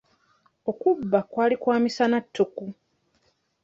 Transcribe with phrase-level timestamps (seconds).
[0.69, 2.65] Okubba kwali kwa misana tuku.